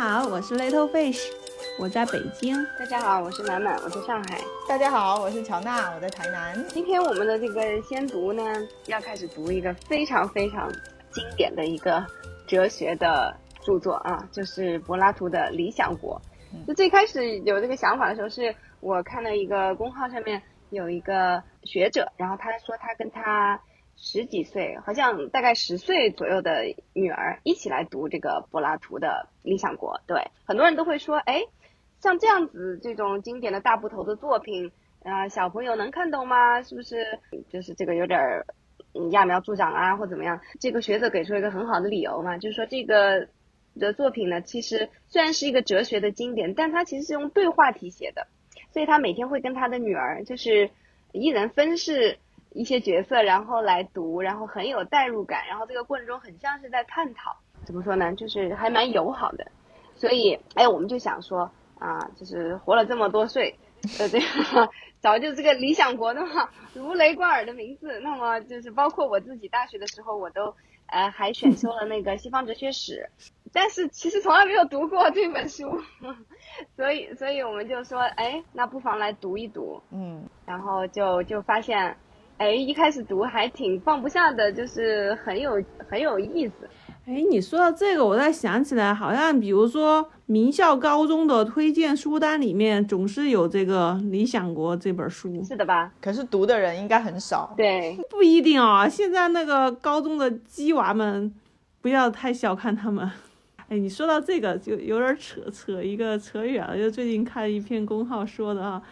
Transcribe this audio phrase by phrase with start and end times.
[0.00, 1.20] 好，我是 Little Fish，
[1.78, 2.56] 我在北京。
[2.78, 4.40] 大家好，我是满满，我在上海。
[4.66, 6.56] 大家好，我是乔娜，我在台南。
[6.68, 8.42] 今天我们的这个先读呢，
[8.86, 10.72] 要开始读一个非常非常
[11.12, 12.02] 经典的一个
[12.46, 16.18] 哲学的著作啊，就是柏拉图的《理想国》。
[16.66, 23.60] 就最开始有这个想法的时候，是我看到一个公号上面有一个学者，然后他说他跟他。
[24.02, 29.92] 十几岁，好像大概十岁左右的女儿一起来读这个柏拉图的《理想国》。
[30.06, 31.42] 对，很多人都会说，哎，
[32.00, 34.72] 像这样子这种经典的大部头的作品，
[35.04, 36.62] 啊，小朋友能看懂吗？
[36.62, 37.18] 是不是？
[37.50, 38.46] 就是这个有点儿
[38.94, 40.40] 揠苗助长啊，或怎么样？
[40.58, 43.28] 这个学者给出一个很好的理由嘛，就是说这个
[43.78, 48.28] 的作品呢，其实虽然是一个哲学的经典，但它其实是用对话体写的，
[48.72, 50.70] 所以他每天会跟他的女儿，就是
[51.12, 52.18] 一人分饰。
[52.52, 58.12] 一些角色，然后来读，然后很有代入感，然后这个过程中很像是在探讨，怎么说呢？
[58.14, 59.46] 就是还蛮友好的，
[59.94, 63.56] 所以，哎，我们就想说啊，就是活了这么多岁，
[63.98, 64.68] 呃，这个
[65.00, 70.54] 早就这个理想国的嘛，如雷贯耳的名字，那么就是包括我自己大学的时候，我都
[70.86, 73.10] 呃还选修了那个西方哲学史，
[73.52, 75.80] 但是其实从来没有读过这本书，
[76.76, 81.96] 所以，所以我们就说，哎，那不妨来读一读，嗯，然后就就发现。
[82.40, 86.54] 哎，一开始读还挺放不下的，就是很有很有意思。
[87.04, 95.44] 哎，你说到这个，我再想起来，好像比如说名校高中的推荐书单里面，总是有这个《理想国》这本书。
[95.44, 95.92] 是的吧？
[96.00, 97.52] 可是读的人应该很少。
[97.58, 98.88] 对，不一定啊。
[98.88, 101.34] 现在那个高中的鸡娃们，
[101.82, 103.06] 不要太小看他们。
[103.68, 106.74] 哎，你说到这个，就有点扯扯一个扯远了。
[106.78, 108.82] 就最近看一篇公号说的啊，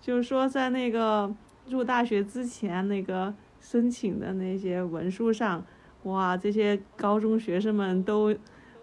[0.00, 1.34] 就是说在那个。
[1.72, 5.64] 入大学之前那个申请的那些文书上，
[6.02, 8.32] 哇，这些高中学生们都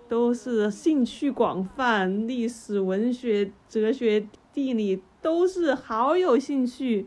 [0.08, 7.06] 都是兴趣广泛，历史、文学、哲学、地理都是好有兴趣，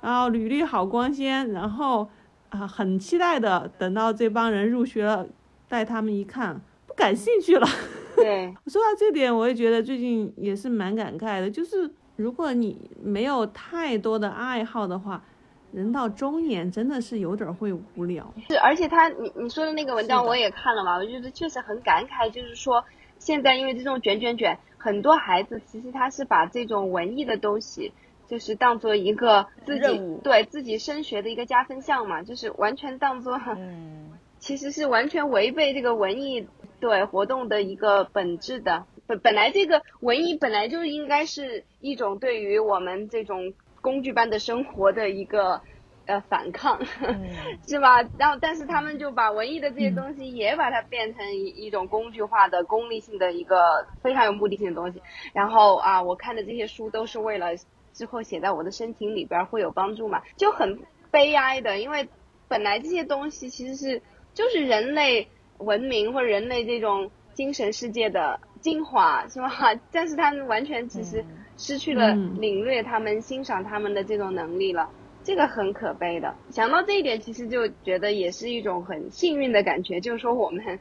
[0.00, 2.08] 然后履历好光鲜，然后
[2.50, 5.26] 啊很期待的等到这帮人入学了，
[5.68, 7.66] 带他们一看，不感兴趣了。
[8.14, 11.90] 对， 说到这点，我也觉得最近也是蛮感慨的，就是。
[12.18, 15.22] 如果你没有太多的爱好的话，
[15.70, 18.34] 人到中年真的是有点会无聊。
[18.48, 22.84] 是，而且他你你说的那个文章我也看了嘛，我觉得确实很感慨，就是说
[23.20, 27.92] 现在因为这种卷卷卷，很多孩子其实他是把这种文艺的东西，
[28.26, 36.48] 就是当做一个自己对自己升学的一个加分项嘛，就是完全当做，嗯，其实是完全违背这个文艺
[36.80, 38.86] 对活动的一个本质的。
[39.08, 45.62] 本本来这个文艺本来就应该是一种对于我们这种工具般的生活的一个
[46.06, 46.78] 呃反抗，
[47.66, 48.02] 是吧？
[48.18, 55.00] 然后但是他们就把文艺的这些东西也把它变成一一种工具化的功利性的一个非常有目的性的东西。
[55.32, 57.56] 然后啊，我看的这些书都是为了
[57.94, 60.80] 之后写在我的申请里边会有帮助嘛，就很
[61.10, 62.08] 悲哀的，因为
[62.46, 64.02] 本来这些东西其实是
[64.34, 68.40] 就是人类文明或者人类这种精神世界的。
[68.60, 69.50] 精华是吧？
[69.90, 71.24] 但是他们完全其实
[71.56, 74.88] 失去了领略他们、欣赏他们的这种能力了，
[75.24, 76.34] 这个很可悲的。
[76.50, 80.78] 想到这一点，其实就觉得也是一种很幸运的感觉，就是说我们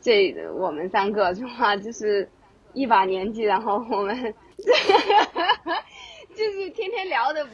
[0.00, 1.76] 这我们三个是吧？
[1.76, 2.28] 就是
[2.72, 4.14] 一把年纪，然后我们
[6.34, 7.46] 就是天天聊的，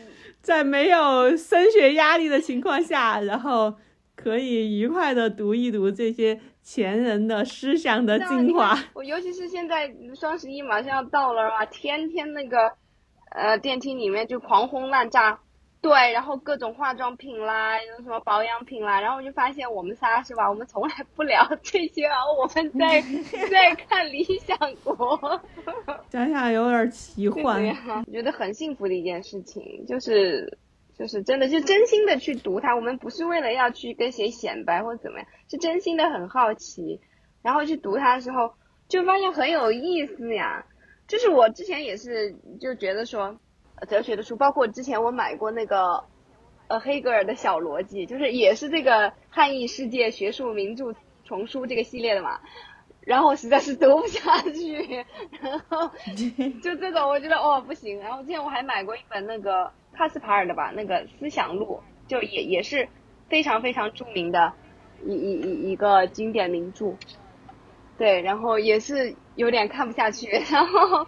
[0.42, 3.74] 在没有升学压力的情况下，然后
[4.14, 6.40] 可以愉快的读一读这些。
[6.64, 12.72] 前人的思想的精华，我尤其是现在双十一马上要到了啊，天天那个，
[13.30, 15.38] 呃，电梯里面就狂轰滥炸，
[15.82, 23.02] 对，然后各种化妆品啦，有什么保养品啦，然后我就发现我们仨是吧，我们从来不聊这些啊，我们在
[23.50, 25.18] 在看《理想国》，
[26.08, 27.62] 想想有点奇幻，
[28.10, 30.58] 觉得很幸福的一件事情，就是。
[30.96, 32.76] 就是真的，就真心的去读它。
[32.76, 37.00] 我们不是为了要去跟谁显摆或者怎么样，是真心的很好奇，
[37.42, 38.54] 然后去读它的时候，
[38.88, 40.64] 就发现很有意思呀。
[41.08, 43.36] 就是我之前也是就觉得说，
[43.88, 46.04] 哲学的书，包括之前我买过那个，
[46.68, 52.38] 呃，黑格尔的小逻辑，就是也是这个汉译世界学术名著丛书这个系列的嘛。
[53.00, 55.04] 然后实在是读不下去，
[55.42, 55.90] 然后
[56.62, 57.98] 就这种我觉得哦不行。
[57.98, 59.72] 然后之前我还买过一本那个。
[59.94, 61.80] 帕斯帕尔的吧，那个《思想录》
[62.10, 62.88] 就也也是
[63.28, 64.52] 非常非常著名的，
[65.06, 66.94] 一一一一个经典名著，
[67.96, 71.06] 对，然后也是有点看不下去， 然后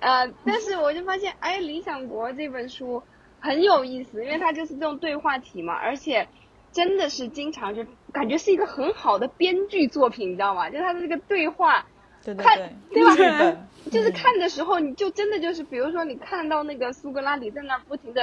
[0.00, 3.02] 呃，但是我就发现，哎，《理想国》这本书
[3.40, 6.28] 很有意思，因为它就是这种对话体嘛，而且
[6.72, 10.68] 真的是经常就感觉是一个很好的编剧作品，你知道吗？
[10.68, 11.86] 就它的这个对话
[12.34, 13.56] 对对对，对吧
[13.90, 18.20] 就是看的时候，你就真的就是，比如说你看到那个苏格拉底在那不停的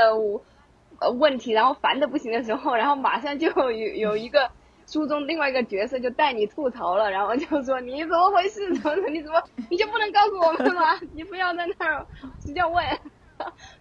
[0.99, 3.71] 呃问题，然后烦的不行的时候，然后马上就有
[4.11, 4.51] 有一个
[4.85, 8.67] 书中另外一个角色就带你吐槽了，然后就说你怎么回事？
[8.75, 10.99] 怎么你怎么你就不能告诉我们吗？
[11.15, 12.05] 你不要在那儿
[12.41, 12.85] 直接问，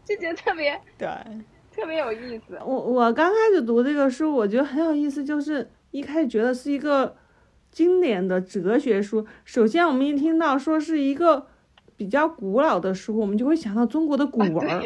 [0.05, 1.09] 就觉得特别对，
[1.75, 2.57] 特别有意思。
[2.65, 7.17] 我我刚开始读这个书，我觉得很有意思，就是一开始觉得是一个
[7.73, 9.27] 经典的哲学书。
[9.45, 11.47] 首先，我们一听到说是一个
[11.97, 14.83] 比较古老的书，我们就会想到中国的古文儿，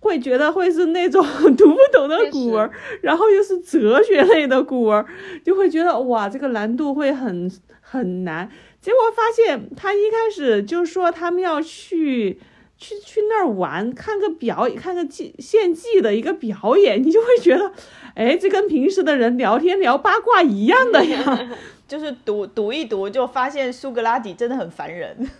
[0.00, 1.24] 会觉得会是那种
[1.56, 2.70] 读不懂的古文儿，
[3.00, 5.06] 然后又是哲学类的古文儿，
[5.44, 7.50] 就会觉得哇，这个难度会很
[7.80, 8.50] 很难。
[8.80, 12.38] 结果发现他一开始就说他们要去
[12.76, 17.72] 去去那儿玩，看个表演，看个技献技的一个表演，你就会觉得，
[18.14, 21.50] 哎，这跟平时的人聊天聊八卦一样的呀。
[21.86, 25.30] 就是读读一读就发现苏格拉底真的很烦人。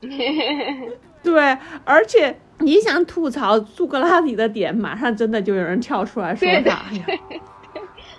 [1.22, 6.84] 对，而且你想吐槽苏格拉底的点，马上真的就有人跳出来说他。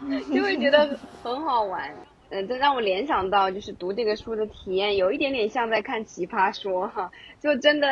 [0.33, 1.93] 就会觉得很好玩。
[2.29, 7.11] 嗯，这让我联想到就是读这个书的体验，有一点点像在看《奇葩说》哈，
[7.41, 7.87] 就真的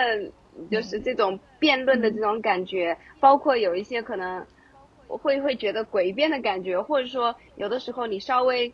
[0.72, 4.46] 就是这种辩论的这种感觉，包括有一些可能
[5.08, 8.74] 会会觉得诡辩的感觉，或者说有的时候你稍微。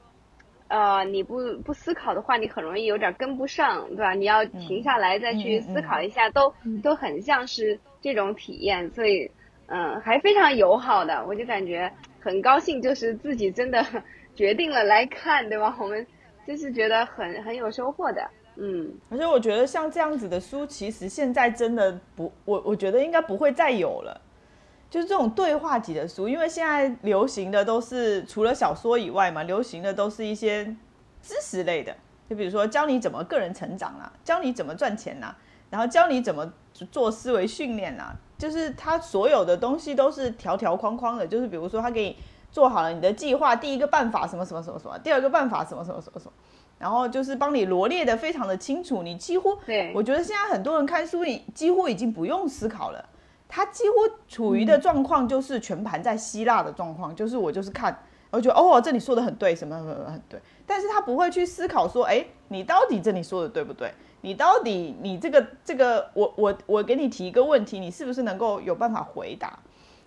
[0.74, 1.36] 呃，你不
[1.66, 4.14] 不思考的话，你很容易有点跟不上，对吧？
[4.14, 9.30] 你要停下来再去思考一下，都都很像是这种体验，所以
[9.68, 11.92] 嗯，还非常友好的，我就感觉
[12.22, 13.86] 很高兴，就是自己真的
[14.34, 15.76] 决定了来看，对吧？
[15.78, 16.08] 我们
[16.48, 24.22] 就是觉得很很有收获的，嗯，而且我觉得像这样子的书，其实现在真的不，我我觉得应该不会再有了。
[24.90, 30.66] 就是这种对话级的书，因为现在流行的都是除了小说以外嘛，流行的都是一些
[31.22, 31.96] 知识类的，
[32.30, 35.34] 就比如说教你怎么个人成长啦，教你怎么赚钱啦，
[35.70, 36.52] 然后教你怎么
[36.92, 42.18] 做思维训练啦，就是它所有的东西都是条条框框的，就是比如说他给你
[42.52, 46.34] 做好了你的计划，第一个办法什么什么什么什么，第二个办法什么什么什么什么，
[46.82, 53.08] 然后就是帮你罗列的非常的清楚，你几乎对，我觉得现在很多人看书，你几乎已经不用思考了。
[53.48, 53.96] 他几乎
[54.28, 57.96] 处于的状况就是全盘在希腊的状况，就是我就是看，
[58.32, 63.94] 我觉得哦，这里说的很对，什么什么什么很对，但是他不会去思考说，哎，你到底这里说的对不对？
[64.22, 69.60] 你到底你这个这个，我我我给你提一个问题，你是不是能够有办法回答？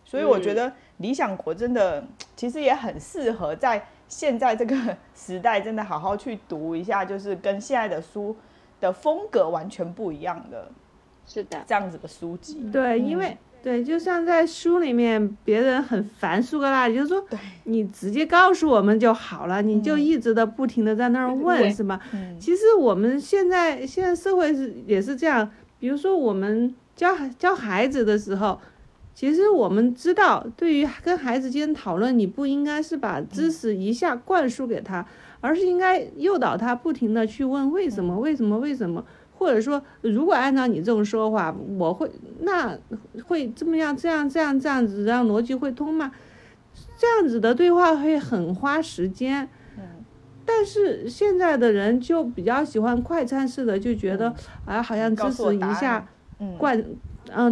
[0.04, 0.68] 所以我觉得
[0.98, 2.04] 《理想国》真的
[2.36, 4.76] 其实也很适合在现在这个
[5.12, 8.36] 时代，真的好好去读一下，就是跟现在的书
[8.80, 10.70] 的风格完全不一样的
[11.26, 12.70] 是的，这样子的书籍。
[12.72, 17.24] 对，因为对，就像在书里面，别人很烦苏格拉底，就是说，
[17.64, 21.42] 你直接告诉我们就好了，你就嗯一直的不停的在那儿对。
[21.42, 21.98] 问，是吗？
[22.12, 22.38] 嗯。
[22.38, 25.50] 其实我们现在现在社会是也是这样，
[25.80, 28.60] 比如说我们教孩教孩子的时候，
[29.14, 35.06] 其实我们知道，对于跟孩子间讨论，你不应该是把知识一下灌输给他，
[35.40, 39.04] 而是应该诱导他不停的去问为什么，为什么，为什么。
[39.36, 42.78] 或者说，如果按照你这种说法，我会那
[43.26, 46.12] 会这么样，这样这样这样子，这样逻辑会通吗？
[46.96, 49.48] 这样子的对话会很花时间。
[50.46, 54.32] 但是现在的人就比较喜欢快餐式的，就觉得
[54.64, 56.06] 啊，好像告知识一下
[56.38, 56.96] 嗯，灌，嗯，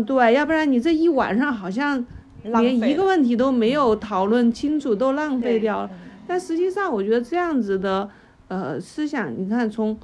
[0.06, 2.04] 对，要不然你这一晚上好像
[2.42, 5.90] 连一个问题都没有讨论清楚，都浪费掉了。
[6.26, 8.08] 但实际上，我觉得这样子的
[8.48, 9.98] 呃思想，你看从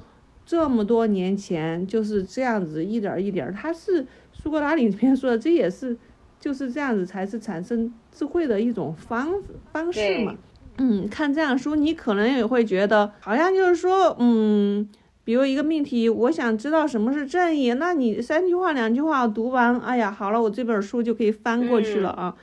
[0.45, 5.95] 这么多年前就是这样子一点儿一点儿，他是苏格拉底里面说的，这也是
[6.39, 9.31] 就是这样子才是产生智慧的一种方
[9.71, 10.35] 方式嘛。
[10.77, 14.87] 嗯，看这样书，你可能也会觉得好像就是说，嗯。
[15.23, 22.35] 比如一个命题，我想知道什么是正义，那你三句话两句话读完，哎呀，好了，我这本书就可以翻过去了啊。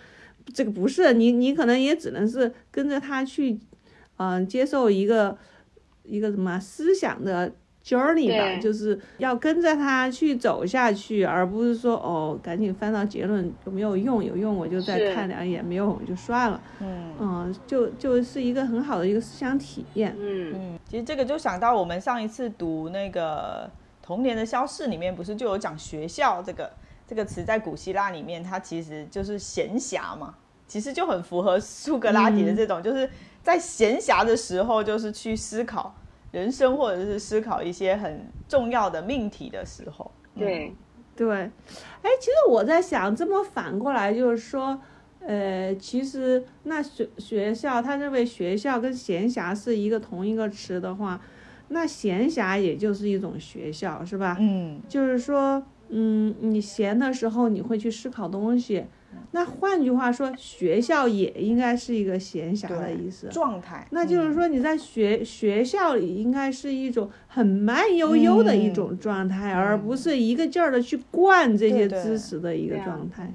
[0.54, 3.58] 这个不是你，你可能也只能是跟着他去，
[4.18, 5.36] 嗯、接受一个
[6.04, 7.52] 一个什么思想的
[7.86, 16.60] journey 吧，就是要跟着他去走下去，而不是说哦，赶紧翻到结论有没有用，有用我就再看两眼，没有我就算了。
[16.80, 20.16] 嗯嗯，就就是一个很好的一个思想体验。
[20.18, 23.70] 嗯，嗯，其实这个就想到我们上一次读那个
[24.04, 26.68] 《童年的消逝》里面，不是就有讲学校这个
[27.06, 30.34] 这个词，在古希腊里面，它其实就是闲暇嘛，
[30.66, 33.08] 其实就很符合苏格拉底的这种，就是
[33.44, 35.94] 在闲暇的时候，就是去思考
[36.36, 40.10] 人生，或者是思考一些很重要的命题的时候。
[40.36, 40.70] 对，
[41.16, 44.78] 对，哎，其实我在想，这么反过来就是说，
[45.20, 51.18] 呃，其实那学学校，他认为学校跟闲暇是一个同一个词的话，
[51.68, 54.36] 那闲暇也就是一种学校，是吧？
[54.38, 58.84] 嗯，就是说，嗯，你闲的时候你会去思考东西。
[59.32, 63.28] 那换句话说，学校也应该是一个闲暇的意思。
[63.28, 63.86] 状态。
[63.90, 73.32] 那就是说，你在学学校里应该是一种很慢悠悠的一种状态，而不是一个劲儿的去灌这些知识的一个状态。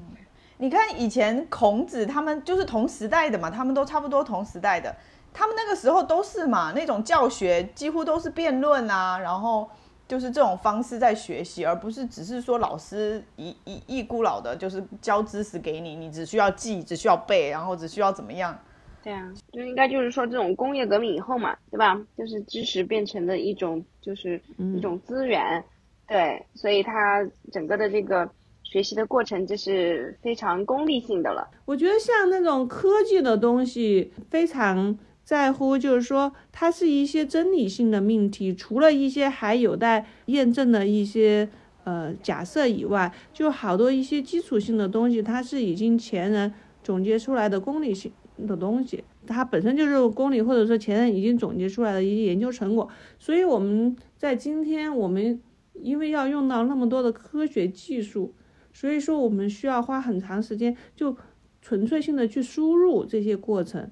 [0.57, 4.95] 你看以前孔子他们就是同时代的嘛，他们都差不多同时代的，
[5.33, 9.69] 他们那个时候都是嘛，那种教学几乎都是辩论啊，然后。
[10.11, 18.53] 就是这种方式在学习，而不是只是说老师一一一孤老的，就是教知识给你，你只需要记，只需要背，然后只需要怎么样？
[19.01, 21.97] 对啊，就应该就是说这种工业革命以后嘛，对吧？
[22.17, 25.63] 就是知识变成了一种，就是一种资源，
[26.05, 28.29] 对，所以它整个的这个
[28.63, 31.49] 学习的过程就是非常功利性的了。
[31.63, 34.99] 我觉得像那种科技的东西，非常。
[35.31, 41.47] 在乎就是说，它是一些真理性的命题，除了一些还有待验证的一些
[41.85, 48.11] 呃假设以外，就好多一些基础性的东西，它是已经前人总结出来的公理性
[48.45, 52.89] 的东西，它本身就是公理或者说前人已经总结出来的一些研究成果。
[53.17, 55.39] 所以我们在今天，我们
[55.75, 58.33] 因为要用到那么多的科学技术，
[58.73, 61.15] 所以说我们需要花很长时间，就
[61.61, 63.89] 纯粹性的去输入这些过程。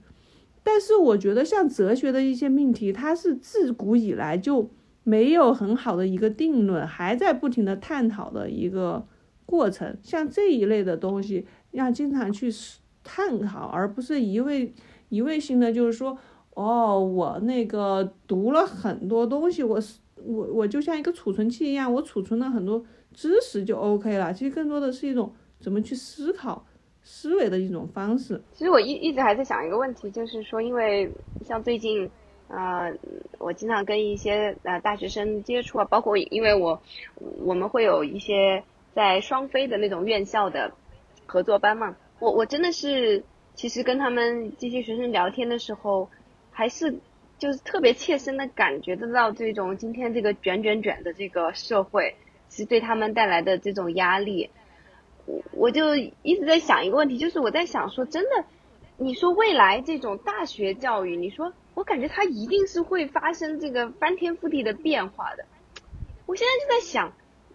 [0.63, 4.69] 但是我觉得，像哲学的一些命题，它是自古以来就
[5.03, 9.07] 没有很好的一个定论，还在不停的探讨的一个
[9.45, 9.97] 过程。
[10.03, 12.51] 像这一类的东西，要经常去
[13.03, 14.73] 探讨，而不是一味
[15.07, 16.17] 一味性的，就是说，
[16.53, 24.33] 哦，我那个读了很多东西，我是我我就像一个储存器一样，我储存了很多知识就 OK 了。
[24.33, 26.65] 其实更多的是一种怎么去思考。
[27.11, 28.39] 思维的一种方式。
[28.53, 31.09] 其实我一一直还在想一个问题，就是说，因为
[31.43, 32.07] 像最近，
[32.49, 32.93] 呃，
[33.39, 36.79] 我经常跟一些呃大学生接触啊，包括因为我
[37.43, 38.63] 我们会有一些
[38.93, 40.71] 在双非的那种院校的
[41.25, 43.23] 合作班嘛，我我真的是
[43.55, 46.07] 其实跟他们这些学生聊天的时候，
[46.51, 46.99] 还是
[47.39, 52.13] 就是特别切身的感觉得到这种今天这个卷卷卷的这个社会，
[52.49, 54.51] 其实对他们带来的这种压力。
[55.51, 58.45] 我就一直在想一个问题，就是我在想说，真的，
[58.97, 65.45] 你说未来这种大学教育，你说我感觉它一定是会发生这个翻天覆地的变化的。
[66.25, 67.13] 我现在就在想，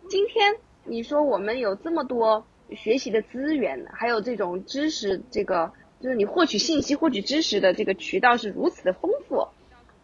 [0.09, 9.49] 今天你说我们有这么多学习的资源，还有这种知识，这个就是你获取信息、获取知识的这个渠道是如此的丰富，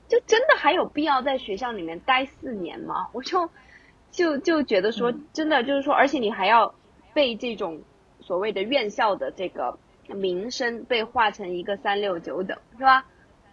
[0.08, 3.08] 就真的还有必要在学校里面待四年吗？
[3.12, 3.48] 我就
[4.10, 6.74] 就就觉得说，真的就是说，而且你还要。
[7.12, 7.82] 被这种
[8.20, 13.06] 所谓的院校的这个名声被划成一个三六九等，是吧？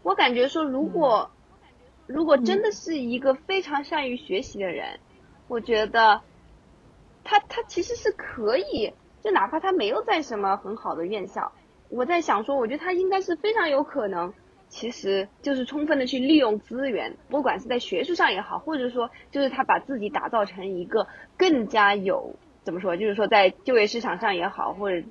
[0.03, 1.29] 我感觉说，如果
[2.05, 4.99] 如果真的是一个非常善于学习的人，
[5.47, 6.21] 我觉得
[7.23, 11.51] 他他其实是可以，就哪怕他没有在什么很好的院校，
[11.89, 14.33] 我在想说，我觉得他应该是非常有可能，
[14.69, 22.35] 其实就是充分的去利用资源，不管是在学术上也好，或者说就是他把自己打造成一个更加有。
[22.67, 22.97] 怎么说？
[22.97, 25.01] 就是说，在就业市场上也好，或者，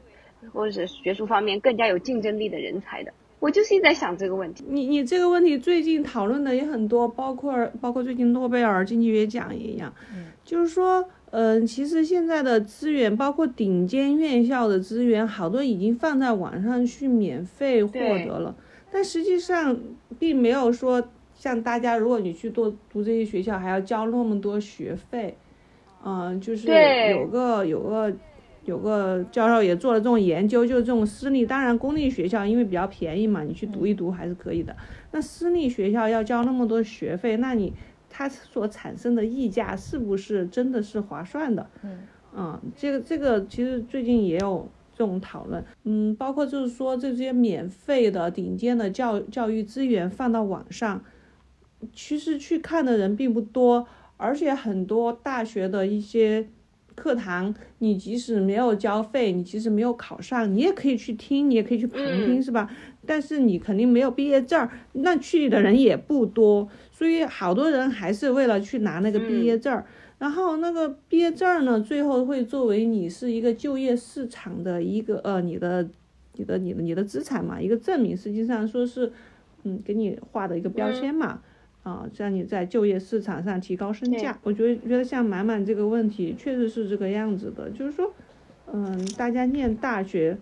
[0.52, 3.10] 或者是学术方面更加有竞争力的人才的，
[3.40, 4.62] 我就是一直在想这个问题。
[4.68, 9.90] 你你这个问题最近讨论的也很多，包括包括最近诺贝尔经济学奖也一样。
[10.14, 18.54] 嗯，就是说，嗯，其实现在的资源，包括顶尖院校的资源，好多已经放在网上去免费获得了，
[18.92, 19.74] 但实际上
[20.18, 21.02] 并没有说
[21.34, 25.34] 像大家，如果你去多读这些学校，还要交那么多学费。
[26.08, 26.68] 嗯，就是
[27.10, 28.12] 有个有个
[28.64, 34.76] 有个教授也做了这种研究，就是这种私立，当然公立学校因为比较便宜嘛，你去读一读还是可以的。
[35.10, 37.72] 那私立学校要交那么多学费，那你
[38.08, 41.68] 它所产生的溢价是不是真的是划算的？
[41.82, 41.98] 嗯，
[42.36, 51.02] 嗯，这个这个其实最近也有这种讨论，嗯，包括就是说这些免费的顶尖的教教育资源放到网上，
[51.92, 53.88] 其实去看的人并不多。
[54.16, 56.48] 而且很多大学的一些
[56.94, 62.70] 课堂，你即使没有交费，你即使没有考上，你也可以去听，你也可以去旁听，是吧？
[63.04, 69.82] 但是你肯定没有毕业证，那去的人也不多，所以好多人还是为了去拿那个毕业证。
[70.18, 75.86] 然后那个毕业证呢，最后会作为你是一个就业市场的一个呃你的
[76.36, 79.12] 你的你的你的资产嘛，一个证明，实际上说是
[79.64, 81.42] 嗯给你画的一个标签嘛。
[81.86, 84.36] 啊，让你在就业市场上提高身价。
[84.42, 87.70] 我觉得，觉得像满满这个问题，确实是这个样子的。
[87.70, 88.12] 就是说，
[88.72, 90.36] 嗯，大家念大学，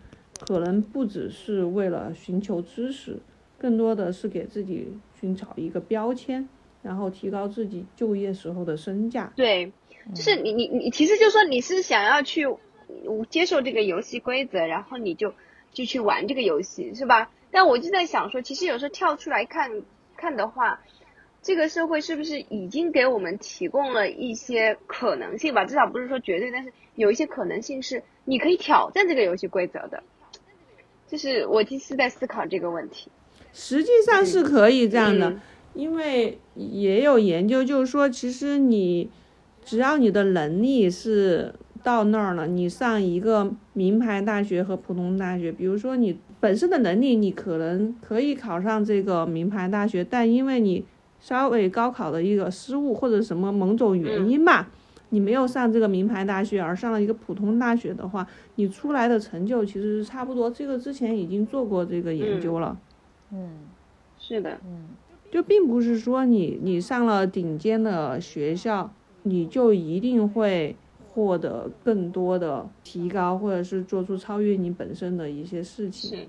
[0.46, 3.18] 可能不只是为了寻求知识，
[3.58, 4.88] 更多的是给自己
[5.20, 6.48] 寻找一个标签，
[6.82, 9.30] 然后提高自己就业时候的身价。
[9.36, 9.70] 对，
[10.14, 12.46] 就是你你你，其实就说你是想要去
[13.28, 15.34] 接受这个游戏规则，然后你就
[15.72, 17.30] 就去玩这个游戏，是吧？
[17.50, 19.82] 但我就在想说，其实有时候跳出来看
[20.16, 20.80] 看的话，
[21.44, 25.66] 这个社会是不是已经给我们提供了一些可能性吧？
[25.66, 30.02] 至少不是说绝对，但是有一些可能性是你可以挑战这个游戏规则的。
[31.06, 33.10] 就是我其实在思考这个问题。
[33.52, 35.38] 实际上是可以这样的，
[35.74, 39.10] 因为也有研究，就是说，其实你
[39.62, 50.84] 只要你的能力是到那儿了，你上一个名牌大学和普通大学，比如说你本身的能力，你可能可以考上这个名牌大学，但因为你
[51.24, 54.68] 稍微高考的一个失误或者什么某种原因吧，
[55.08, 60.50] 你没有上这个名牌大学，而上了一个普通大学的话，你出来的成就其实是差不多。
[60.50, 62.78] 这个之前已经做过这个研究了。
[63.32, 63.48] 嗯，
[64.18, 64.88] 是的，嗯，
[65.32, 70.76] 就并不是说你你上了顶尖的学校，你就一定会
[71.14, 76.28] 获得更多的提高，或者是做出超越你本身的一些事情，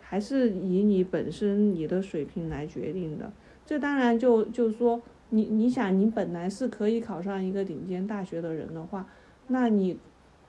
[0.00, 3.32] 还是以你本身你的水平来决定的。
[3.72, 5.00] 这当然就就是说，
[5.30, 9.08] 你你想你本来是可以考上一个顶尖大学的人的话，
[9.46, 9.96] 那你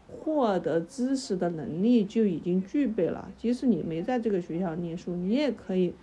[0.10, 3.32] 获得知识的能力就已经具备了。
[3.38, 5.94] 即使你没在这个学校念书，你也可以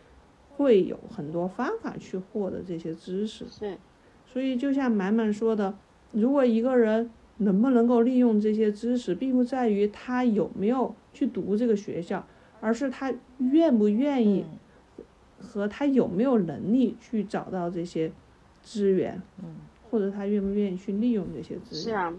[0.57, 3.45] 会有很多方法去获得这些知识。
[3.51, 3.77] 是，
[4.25, 5.75] 所以就像满满说的，
[6.13, 12.27] 如果一个人能不能够利用这些知识，并不在于他有没有去读这个学校，
[12.63, 14.47] 而是他愿不愿意
[15.41, 18.13] 和他有没有能力去找到这些
[18.61, 19.57] 资源，嗯，
[19.91, 21.83] 或者他愿不愿意去利用这些资源。
[21.83, 22.13] 是啊，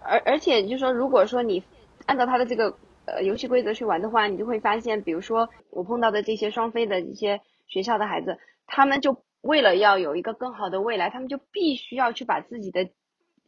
[0.00, 1.62] 而而且就是说，如果说你
[2.06, 12.90] 按照他的这个呃游戏规则去玩的话，你就会发现，比如说我碰到的这些双非的一些学校的孩子，他们就为了要有一个更好的未来，他们就必须要去把自己的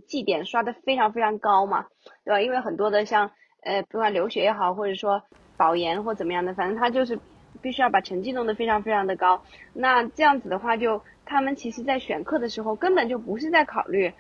[0.07, 1.87] 绩点刷得非常非常高嘛，
[2.25, 2.41] 对吧？
[2.41, 3.31] 因为很多的像
[3.63, 5.23] 呃不管留学也好，或者说
[5.57, 7.19] 保研或怎么样的，反正他就是
[7.67, 9.43] 必须要把成绩弄得非常非常的高。
[9.73, 14.13] 那这样子的话，就他们其实在选课的时候，根本就不是在考虑。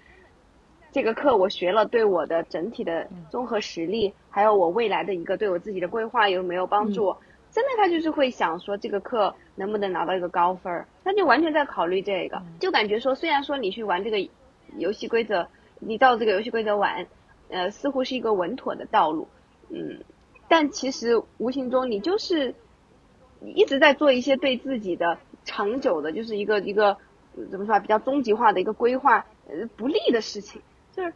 [0.90, 7.14] 这个课我学了，对我的整体的综合实力，还有我未来的一个对我自己的规划有没有帮助？
[7.52, 14.18] 真的，他就是会想说这个课能不能拿到一个高分儿，他就完全在考虑这个，就感觉说虽然说你去玩这个
[14.76, 15.46] 游戏规则，
[15.78, 17.06] 你照这个游戏规则玩，
[17.48, 19.28] 呃，似乎是一个稳妥的道路，
[19.70, 20.00] 嗯，
[20.48, 22.54] 但其实无形中你就是
[23.40, 26.96] 一直在做一些对自己的长久的，就是一个一个
[27.50, 30.60] 怎么说啊，比较终极化的一个规划，呃，不利的事情。
[30.92, 31.12] 就是，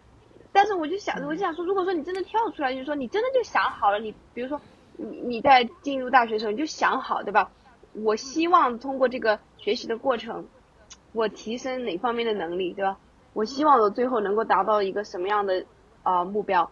[0.52, 4.60] 但是我就想，我就想说，如果说你真的跳出来，就是说你真的就想好了，你比如说
[4.96, 7.50] 你你在进入大学的时候，你就想好，对吧？
[7.92, 10.46] 我希望通过这个学习的过程，
[11.12, 12.98] 我提升哪方面的能力，对吧？
[13.32, 15.64] 我希望我最后能够达到一个什么样的
[16.02, 16.70] 啊目标？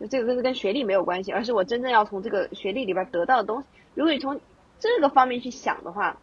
[0.00, 3.68] 就这个跟跟学历没有关系，而是我真正要从这个学历里边得到的东西。
[3.94, 4.40] 如果你从
[4.90, 6.18] 这个方面去想的话。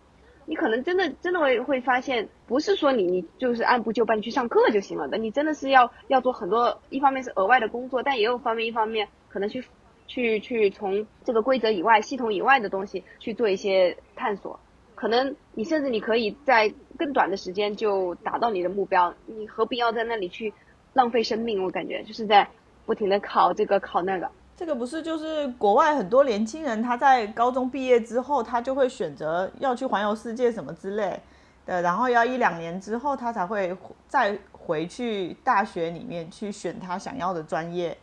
[0.45, 9.63] 你可能真的真的会会发现，不是说你你就是按部就班去上课就行了的，你真的是要要做很多，一方面是额外的工作，但也有方面一方面可能去
[10.08, 14.60] 去去从这个规则以外、系统以外的东西去做一些探索。
[14.95, 20.52] 可能你甚至你可以在更短的时间就达到你的目标，你何必要在那里去
[20.93, 21.63] 浪费生命？
[21.63, 22.50] 我感觉就是在
[22.88, 24.32] 不停的考这个考那个。
[24.60, 31.17] 这个不是就是国外很多年轻人他在高中毕业之后，他就会选择要去环游世界什么之类
[31.65, 33.74] 的，然后要一两年之后他才会
[34.10, 37.98] 再回去大学里面去选他想要的专业，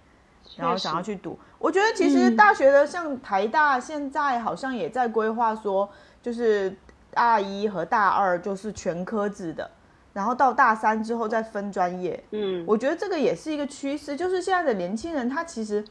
[0.57, 1.39] 然后想要去读。
[1.59, 5.87] 我觉得其实大学的像台大现在好像也在规划说，
[6.23, 6.75] 就是
[7.11, 9.71] 大一和大二就是全科制的，
[10.15, 12.25] 然后到大三之后再分专业。
[12.31, 15.85] 嗯，我觉得这个也是一个趋势，就是现在的年轻人他其实。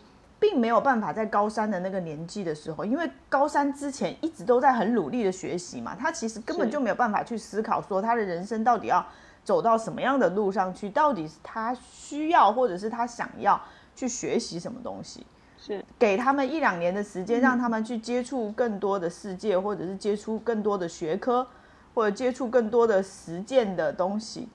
[0.47, 9.03] 并没有办法在高三的那个年纪的时候，因为高三之前一直都在很努力的学习嘛，他其实根本就没有办法去思考说他的人生到底要
[9.43, 13.59] 走到什么样的路上去，到底是他需要或者是他想要
[13.95, 15.25] 去学习什么东西，
[15.57, 21.47] 是给他们一两年的时间，让他们去接触更多的世界，或者是接触更多的学科，
[21.95, 24.47] 或者接触更多的实践的东西。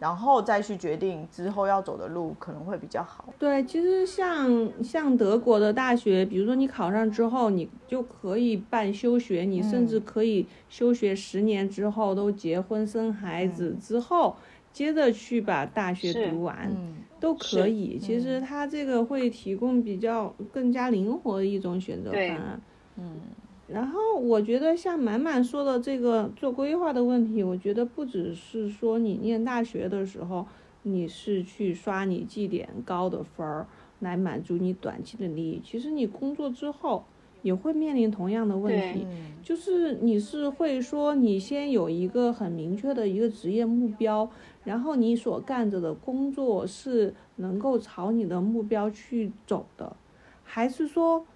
[0.00, 3.32] 然后再去决定之后要走的路可能会比较好。
[3.38, 14.36] 对，其实像像德国的大学，比如说你考上之后，你就可以办休学，你甚至可以休学十年之后都结婚生孩子之后，
[14.72, 16.70] 接着去把大学读完，
[17.18, 17.98] 都可以。
[17.98, 22.60] 其实它这个会提供比较更加灵活的一种选择方案。
[22.96, 23.20] 嗯，
[23.68, 30.46] 然后我觉得像满满说的这个做规划的问题，我觉得不只是说你念大学的时候，
[30.84, 33.66] 你是去刷你绩点高的分儿
[34.00, 37.04] 来满足你短期的利益，其实你工作之后
[37.42, 39.06] 也会面临同样的问题，
[39.42, 44.30] 就是你是会说你先有一个很明确的一个职业目标，
[44.64, 49.94] 然后你所干着的工作是能够朝你的目标去走的，
[50.42, 51.26] 还是说？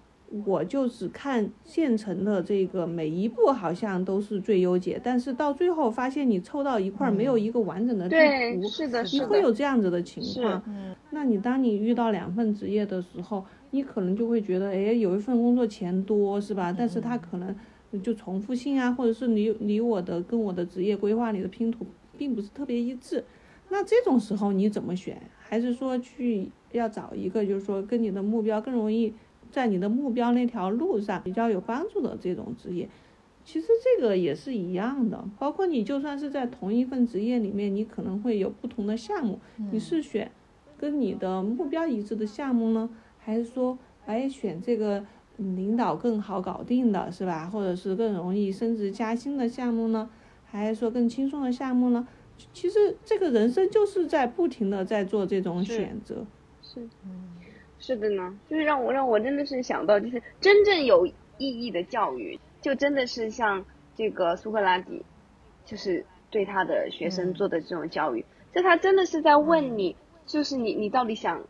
[0.45, 8.15] 我就只看现成的这个每一步好像都是最优解，但是到最后发现你凑到一块儿没有一个完整的地
[8.55, 10.63] 图，是的，你会有这样子的情况。
[10.65, 16.73] 嗯那你当你遇到两份职业的时候，你可能就会觉得，哎，有一份工作钱多是吧？
[16.75, 17.55] 但是它可能
[18.01, 21.85] 就重复性啊，或者是你你我的跟我的职业规划里的拼图
[22.17, 23.23] 并不是特别一致。
[23.69, 25.21] 那这种时候你怎么选？
[25.37, 29.13] 还是说去要找一个就是说跟你的目标更容易？
[29.53, 32.89] 在你的目标那条路上比较有帮助的这种职业，
[33.45, 35.23] 其实这个也是一样的。
[35.37, 39.39] 包括你就算是在同一份职业里面，你可能会有不同的项目，
[39.71, 40.31] 你是选
[40.75, 42.89] 跟你的目标一致的项目呢，
[43.19, 45.05] 还是说，哎，选这个
[45.37, 47.47] 领导更好搞定的是吧？
[47.47, 50.09] 或者是更容易升职加薪的项目呢？
[50.43, 52.07] 还是说更轻松的项目呢？
[52.51, 56.25] 其实这个人生就是在不停的在做这种选择。
[56.63, 57.29] 是，嗯。
[57.85, 65.03] 是的呢，就是让我让我真的是想到，就是真正有意义的教育，就真的是像这个苏格拉底，
[65.65, 68.23] 就是对他的学生做的这种教育，
[68.55, 71.43] 就他真的是在问你，就是你你到底想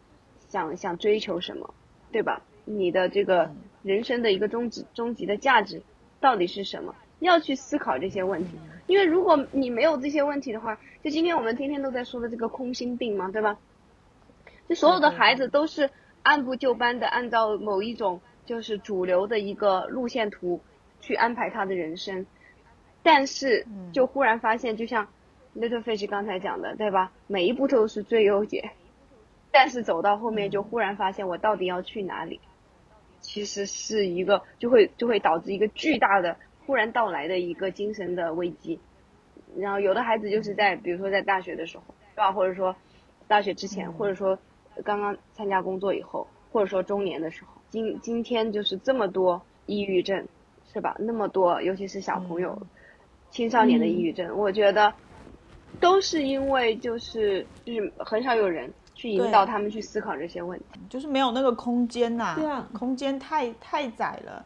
[0.49, 1.71] 想想追求什么，
[2.11, 2.41] 对吧？
[2.65, 3.51] 你的这个
[3.83, 5.83] 人生的一个终极终极的价值
[6.19, 6.95] 到底是什么？
[7.19, 13.55] 要去思考这些问题，因为如果你没有这些问题的话，就今天我们天天都在说的这个空心病嘛，对吧？
[14.67, 15.91] 就所有的孩子都是。
[16.23, 20.61] 按部就班的按照某一种就是主流的一个路线图
[20.99, 22.25] 去安排他的人生，
[23.03, 25.07] 但是就忽然发现，就像
[25.55, 27.11] Little Fish 刚才讲的，对吧？
[27.27, 28.71] 每一步都是最优解，
[29.51, 32.39] 但是走到后面就忽然发现我到底要去哪里，
[33.19, 38.79] 其实是一个就会就会导致一个巨大的忽然到来的一个精神的危机。
[39.57, 41.83] 然后有的孩子就是在比如说在大学的时候，
[42.15, 42.31] 对吧？
[42.31, 42.75] 或者说
[43.27, 44.39] 大学之前，或者说。
[44.83, 50.25] 刚刚参加工作以后，或者说中年的时候，今今天就是这么多抑郁症，
[50.71, 50.95] 是吧？
[50.99, 52.59] 那么多，尤其是小朋友、
[53.31, 54.93] 青少年的抑郁症，我觉得
[55.79, 64.45] 都是因为就是就是很少有人去引导他们去思考这些问题，就是没有那个空间呐，对啊，空间太太窄了，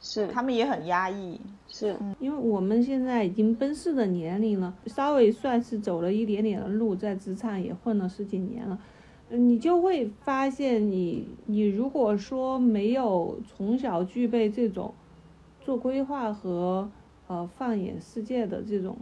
[0.00, 0.28] 是。
[0.28, 1.96] 他们也很压抑，是。
[2.20, 8.78] 因为我们现在已经奔四的年龄了，稍微算是走了一点点的路，在职场也混了十几年了。
[9.34, 14.92] 你就会发现，你你如果说没有从小具备这种
[15.62, 16.90] 做规划和
[17.28, 18.96] 呃放眼世界的这种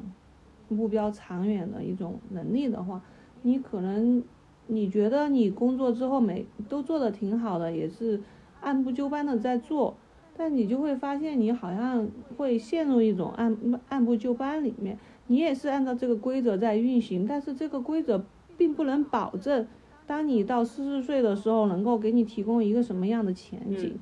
[0.68, 3.02] 目标长远的一种能力的话，
[3.42, 4.22] 你可能
[4.68, 8.20] 你觉得你工作之后每都做的挺好的，也是
[8.60, 9.96] 按部就班的在做，
[10.36, 13.56] 但你就会发现你好像会陷入一种按
[13.88, 18.24] 按部就班里面，你也是按照这个规则在运行，但是这个规则
[18.56, 19.66] 并不能保证。
[20.10, 23.96] 当你到四十岁的时候，能够给你提供一个什么样的前景？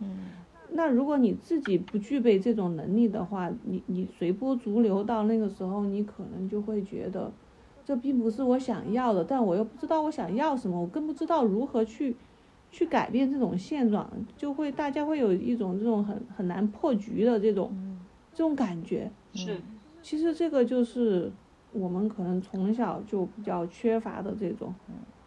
[0.71, 7.31] 那如果你自己不具备这种能力的话，你你随波逐流到那个时候，你可能就会觉得，
[7.85, 12.17] 这并不是我想要的，但我又不知道我想要什么，我更不知道如何去
[12.71, 17.71] 去改变这种现状，就会大家会有一种这种很很难破局的这种
[18.33, 19.11] 这种感觉。
[19.35, 19.61] 是，
[20.01, 21.31] 其实这个就是
[21.71, 24.75] 我们可能从小就比较缺乏的这种。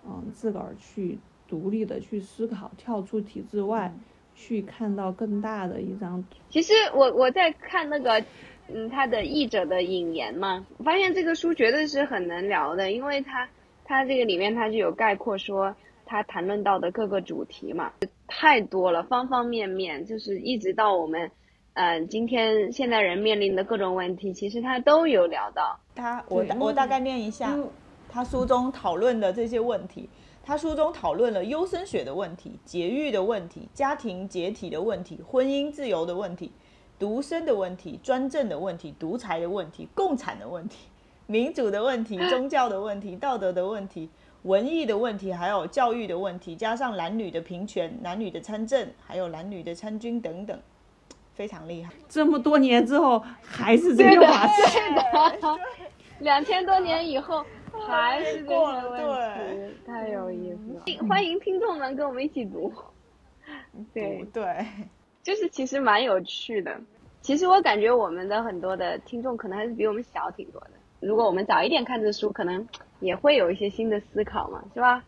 [0.06, 3.94] 嗯，自个儿去独立的去思考，跳出体制外，
[4.36, 6.24] 去看到更大的一张。
[6.50, 8.24] 其实我我在看那个，
[8.68, 13.48] 嗯，他的译者的引言嘛，我发现这个书绝对是很能聊的，因为他
[13.84, 17.92] 他这个里面他就有概括说他谈论到的各个主题嘛，
[18.28, 21.30] 太多了，方方面面，就是一直到我们，
[21.74, 25.80] 嗯，今天现代人面临的各种问题，其实他都有聊到。
[25.94, 27.56] 他我我大概念一下。
[28.12, 30.10] 他书中讨论的这些问题，
[30.44, 36.52] 他书中讨论了优生学的问题、节育的问题、家庭解体的问题、婚姻自由的问题、
[37.00, 40.80] 独生的问题、专政的问题、独裁的问题、共产的问题、
[41.26, 44.10] 民主的问题、 宗教的问题、道德的问题、
[44.44, 50.60] 文艺的问题，还有教育的问题，加上男女的平权、男女的参政，还有男女的参军等等，
[51.34, 51.94] 非常厉害。
[52.10, 55.62] 这么多年之后，还是这个话题。
[56.20, 57.46] 两千多年以后。
[57.88, 61.08] 还是过了问题，太有意思了。
[61.08, 62.72] 欢迎听众们跟我们一起读。
[63.94, 64.66] 对对，
[65.24, 66.80] 就是其实蛮有趣的。
[67.22, 70.72] 其实我感觉我们的很多的听众可能还是比我们小挺多的。
[71.00, 72.68] 如果我们早一点看这书，可能
[73.00, 75.04] 也会有一些新的思考嘛，是吧？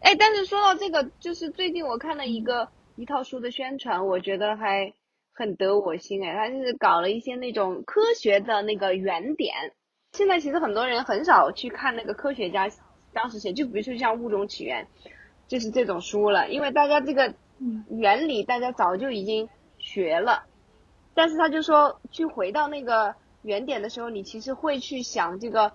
[0.00, 4.92] 哎，但是说到这个，就是最近我看了一个一套书的宣传，我觉得还
[5.32, 9.72] 很得我心哎，他就是搞了一些那种科学的那个原点。
[10.12, 12.68] 现在其实很多人很少去看那个科学家
[13.12, 14.84] 当时写，就比如说像《物种起源》，
[15.48, 17.34] 就是这种书了，因为大家这个
[17.88, 20.44] 原理大家早就已经学了。
[21.14, 25.72] 但是他就说，去回到那个原点的时候，你其实会去想这个，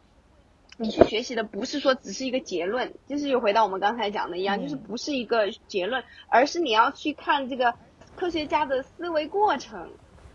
[0.77, 7.73] 你去学习的不是说只是一个结论，就是又回到我们刚才讲的一样，就是不是一个结论，而是你要去看这个
[8.15, 9.91] 科学家的思维过程，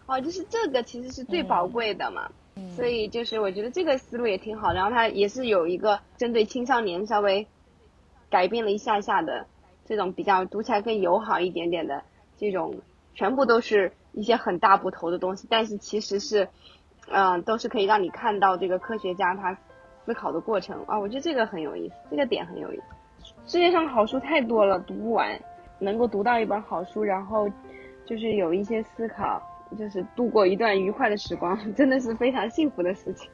[0.06, 2.30] 哦，就是这个其实是最宝贵的嘛。
[2.68, 7.46] 所以就是我觉得这个思路也挺好，然后它也是有一个针对青少年稍微
[8.28, 9.46] 改变了一下下的
[9.84, 12.02] 这种比较读起来更友好一点点的
[12.36, 12.80] 这种，
[13.14, 16.48] 全部都是一些很大部头的东西，但是其实是，
[17.08, 19.58] 嗯，都是可以让你看到这个科学家他
[20.06, 22.82] 思考的过程啊，我觉得这个很有意思，这个点很有意思。
[23.46, 25.38] 世界上好书太多了，读不完，
[25.80, 27.48] 能够读到一本好书，然后
[28.06, 29.42] 就是有一些思考。
[29.76, 33.30] 就是度过一段愉快的时光，真的是非常幸福的事情。